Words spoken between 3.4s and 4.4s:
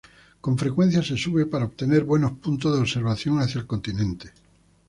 el continente.